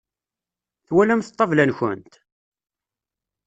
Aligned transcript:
Twalamt 0.87 1.31
ṭṭabla-nkent? 1.33 2.13